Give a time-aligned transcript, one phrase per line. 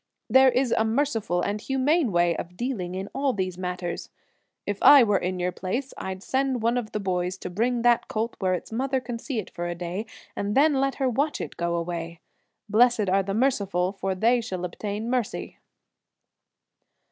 [0.31, 4.09] There is a merciful and humane way of dealing in all these matters.
[4.65, 8.07] If I were in your place, I'd send one of the boys to bring that
[8.07, 11.39] colt where its mother can see it for a day and then let her watch
[11.39, 12.19] it go away.
[12.67, 15.59] 'Blessed are the merciful, for they shall obtain mercy.'"